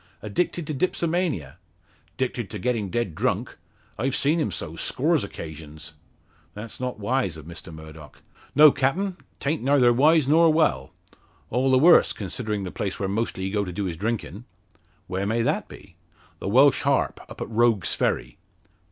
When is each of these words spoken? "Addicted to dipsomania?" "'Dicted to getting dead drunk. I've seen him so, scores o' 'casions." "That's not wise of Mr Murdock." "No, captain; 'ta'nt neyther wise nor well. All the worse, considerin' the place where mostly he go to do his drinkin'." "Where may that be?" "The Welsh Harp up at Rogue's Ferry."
"Addicted 0.23 0.65
to 0.65 0.73
dipsomania?" 0.73 1.57
"'Dicted 2.17 2.49
to 2.49 2.57
getting 2.57 2.89
dead 2.89 3.13
drunk. 3.13 3.59
I've 3.99 4.15
seen 4.15 4.39
him 4.39 4.49
so, 4.49 4.75
scores 4.75 5.23
o' 5.23 5.27
'casions." 5.27 5.93
"That's 6.55 6.79
not 6.79 6.97
wise 6.99 7.37
of 7.37 7.45
Mr 7.45 7.71
Murdock." 7.71 8.23
"No, 8.55 8.71
captain; 8.71 9.17
'ta'nt 9.39 9.61
neyther 9.61 9.93
wise 9.93 10.27
nor 10.27 10.51
well. 10.51 10.91
All 11.51 11.69
the 11.69 11.77
worse, 11.77 12.13
considerin' 12.13 12.63
the 12.63 12.71
place 12.71 12.99
where 12.99 13.07
mostly 13.09 13.43
he 13.43 13.51
go 13.51 13.63
to 13.63 13.71
do 13.71 13.85
his 13.85 13.95
drinkin'." 13.95 14.45
"Where 15.05 15.27
may 15.27 15.43
that 15.43 15.67
be?" 15.67 15.97
"The 16.39 16.49
Welsh 16.49 16.81
Harp 16.81 17.19
up 17.29 17.39
at 17.39 17.49
Rogue's 17.51 17.93
Ferry." 17.93 18.39